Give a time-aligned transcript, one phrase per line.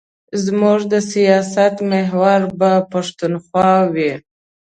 [0.43, 4.13] زموږ د سیاست محور به پښتونخوا وي.